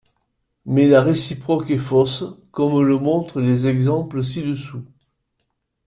[0.65, 4.83] Mais la réciproque est fausse, comme le montrent les exemples ci-dessous.